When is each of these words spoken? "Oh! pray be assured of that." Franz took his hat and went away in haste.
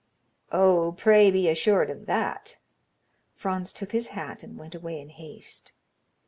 "Oh! 0.51 0.95
pray 0.97 1.29
be 1.29 1.47
assured 1.47 1.91
of 1.91 2.07
that." 2.07 2.57
Franz 3.35 3.71
took 3.71 3.91
his 3.91 4.07
hat 4.17 4.41
and 4.41 4.57
went 4.57 4.73
away 4.73 4.99
in 4.99 5.09
haste. 5.09 5.73